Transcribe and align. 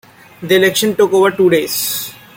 The 0.41 0.55
election 0.55 0.95
took 0.95 1.13
over 1.13 1.29
two 1.29 1.51
days. 1.51 2.11